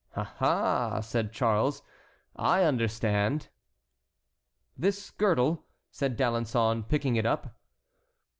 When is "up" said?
7.27-7.55